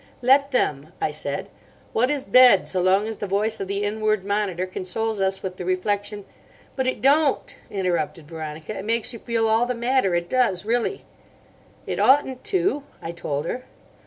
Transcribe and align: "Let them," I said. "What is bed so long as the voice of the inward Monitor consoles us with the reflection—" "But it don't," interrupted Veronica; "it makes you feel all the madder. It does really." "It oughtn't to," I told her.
"Let 0.23 0.49
them," 0.49 0.93
I 0.99 1.11
said. 1.11 1.49
"What 1.93 2.09
is 2.09 2.23
bed 2.23 2.67
so 2.67 2.81
long 2.81 3.07
as 3.07 3.17
the 3.17 3.27
voice 3.27 3.59
of 3.59 3.67
the 3.67 3.83
inward 3.83 4.25
Monitor 4.25 4.65
consoles 4.65 5.19
us 5.19 5.43
with 5.43 5.57
the 5.57 5.63
reflection—" 5.63 6.25
"But 6.75 6.87
it 6.87 7.03
don't," 7.03 7.53
interrupted 7.69 8.27
Veronica; 8.27 8.75
"it 8.79 8.85
makes 8.85 9.13
you 9.13 9.19
feel 9.19 9.47
all 9.47 9.67
the 9.67 9.75
madder. 9.75 10.15
It 10.15 10.27
does 10.27 10.65
really." 10.65 11.05
"It 11.85 11.99
oughtn't 11.99 12.43
to," 12.45 12.81
I 12.99 13.11
told 13.11 13.45
her. 13.45 13.65